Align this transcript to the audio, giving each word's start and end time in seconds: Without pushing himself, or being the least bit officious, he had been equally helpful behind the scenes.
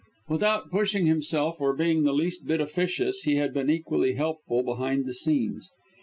Without 0.27 0.71
pushing 0.71 1.05
himself, 1.05 1.57
or 1.61 1.75
being 1.75 2.01
the 2.01 2.11
least 2.11 2.47
bit 2.47 2.59
officious, 2.59 3.19
he 3.21 3.35
had 3.35 3.53
been 3.53 3.69
equally 3.69 4.13
helpful 4.15 4.63
behind 4.63 5.05
the 5.05 5.13
scenes. 5.13 5.69